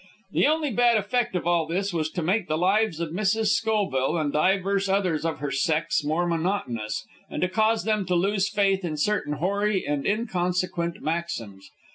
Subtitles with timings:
[0.31, 3.53] The only bad effect of all this was to make the lives of Mrs.
[3.55, 8.49] Schoville and divers others of her sex more monotonous, and to cause them to lose
[8.49, 11.69] faith in certain hoary and inconsequent maxims.